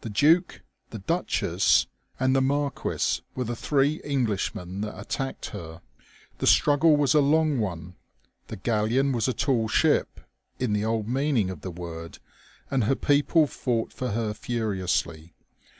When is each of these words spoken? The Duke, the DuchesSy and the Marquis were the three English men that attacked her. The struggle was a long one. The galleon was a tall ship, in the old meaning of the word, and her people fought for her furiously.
The 0.00 0.10
Duke, 0.10 0.62
the 0.90 0.98
DuchesSy 0.98 1.86
and 2.18 2.34
the 2.34 2.40
Marquis 2.42 3.20
were 3.36 3.44
the 3.44 3.54
three 3.54 4.00
English 4.02 4.56
men 4.56 4.80
that 4.80 4.98
attacked 4.98 5.50
her. 5.50 5.82
The 6.38 6.48
struggle 6.48 6.96
was 6.96 7.14
a 7.14 7.20
long 7.20 7.60
one. 7.60 7.94
The 8.48 8.56
galleon 8.56 9.12
was 9.12 9.28
a 9.28 9.32
tall 9.32 9.68
ship, 9.68 10.18
in 10.58 10.72
the 10.72 10.84
old 10.84 11.06
meaning 11.08 11.48
of 11.48 11.60
the 11.60 11.70
word, 11.70 12.18
and 12.72 12.82
her 12.82 12.96
people 12.96 13.46
fought 13.46 13.92
for 13.92 14.08
her 14.10 14.34
furiously. 14.34 15.32